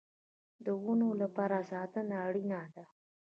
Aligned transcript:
د 0.65 0.67
ونو 0.83 1.09
لپاره 1.21 1.57
ساتنه 1.71 2.15
اړین 2.27 2.51
ده 2.75 2.85